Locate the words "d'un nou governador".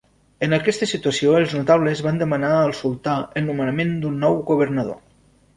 4.07-5.03